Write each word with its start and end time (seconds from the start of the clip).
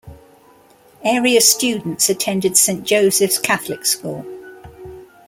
Area 1.05 1.39
students 1.41 2.09
attended 2.09 2.57
Saint 2.57 2.83
Joseph's 2.83 3.37
Catholic 3.37 3.85
School. 3.85 4.25